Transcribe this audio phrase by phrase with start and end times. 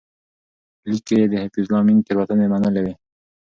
[0.89, 2.93] لیک کې یې د حفیظالله امین تېروتنې منلې وې.